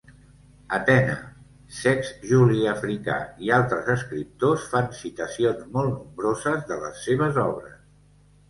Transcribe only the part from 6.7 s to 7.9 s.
de les seves obres.